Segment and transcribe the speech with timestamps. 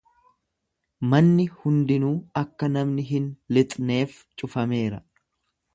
[1.11, 5.03] Manni hundinuu akka namni hin lixneef cufameera.